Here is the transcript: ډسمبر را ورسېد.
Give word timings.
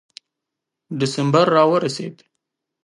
ډسمبر 0.99 1.45
را 1.55 1.63
ورسېد. 1.69 2.15